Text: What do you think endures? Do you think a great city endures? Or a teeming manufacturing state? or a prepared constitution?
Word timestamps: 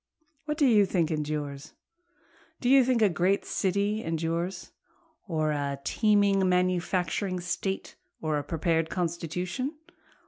What 0.45 0.57
do 0.57 0.65
you 0.65 0.87
think 0.87 1.11
endures? 1.11 1.73
Do 2.59 2.69
you 2.69 2.83
think 2.83 3.03
a 3.03 3.07
great 3.07 3.45
city 3.45 4.03
endures? 4.03 4.71
Or 5.27 5.51
a 5.51 5.79
teeming 5.83 6.49
manufacturing 6.49 7.39
state? 7.39 7.97
or 8.19 8.39
a 8.39 8.43
prepared 8.43 8.89
constitution? 8.89 9.77